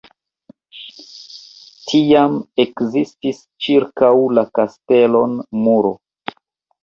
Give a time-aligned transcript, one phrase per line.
[1.89, 5.35] Tiam ekzistis ĉirkaŭ la kastelon
[5.67, 5.93] muro.